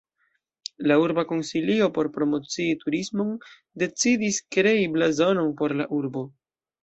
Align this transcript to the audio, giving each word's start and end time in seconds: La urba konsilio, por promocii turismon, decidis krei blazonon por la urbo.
La 0.91 0.95
urba 1.01 1.23
konsilio, 1.31 1.89
por 1.97 2.09
promocii 2.15 2.79
turismon, 2.83 3.29
decidis 3.83 4.41
krei 4.57 4.89
blazonon 4.95 5.55
por 5.61 5.77
la 5.83 5.89
urbo. 6.01 6.25